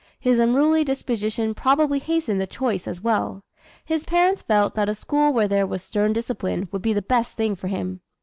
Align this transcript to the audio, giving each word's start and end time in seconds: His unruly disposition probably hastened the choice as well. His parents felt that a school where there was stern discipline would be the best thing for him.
His 0.19 0.39
unruly 0.39 0.83
disposition 0.83 1.53
probably 1.53 1.99
hastened 1.99 2.41
the 2.41 2.47
choice 2.47 2.87
as 2.87 3.01
well. 3.03 3.43
His 3.85 4.03
parents 4.03 4.41
felt 4.41 4.73
that 4.73 4.89
a 4.89 4.95
school 4.95 5.31
where 5.31 5.47
there 5.47 5.67
was 5.67 5.83
stern 5.83 6.11
discipline 6.11 6.67
would 6.71 6.81
be 6.81 6.91
the 6.93 7.03
best 7.03 7.33
thing 7.37 7.53
for 7.55 7.67
him. 7.67 8.01